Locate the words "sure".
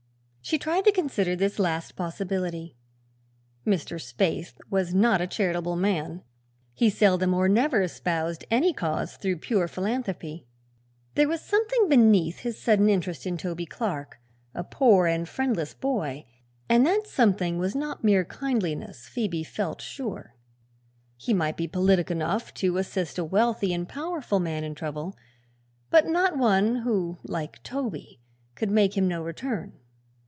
19.81-20.35